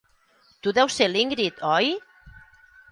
[0.61, 1.95] Tu deus ser l'Ingrid, oi?